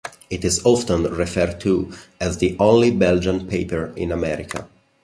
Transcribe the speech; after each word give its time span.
It 0.31 0.43
is 0.43 0.65
often 0.65 1.03
referred 1.03 1.59
to 1.59 1.93
as 2.19 2.39
the 2.39 2.55
"only 2.57 2.89
Belgian 2.89 3.45
paper 3.47 3.93
in 3.95 4.11
America". 4.11 4.67